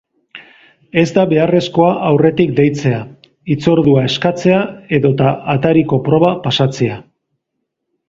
Ez 1.01 1.09
da 1.17 1.25
beharrezkoa 1.33 1.89
aurretik 2.07 2.55
deitzea, 2.61 3.03
hitzordua 3.53 4.09
eskatzea 4.09 4.65
edota 5.01 5.37
atariko 5.57 6.05
proba 6.11 6.37
pasatzea. 6.49 7.03